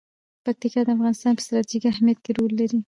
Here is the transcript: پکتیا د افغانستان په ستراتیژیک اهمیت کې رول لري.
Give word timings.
پکتیا 0.45 0.81
د 0.85 0.89
افغانستان 0.95 1.31
په 1.35 1.41
ستراتیژیک 1.45 1.83
اهمیت 1.93 2.17
کې 2.23 2.31
رول 2.37 2.51
لري. 2.59 2.79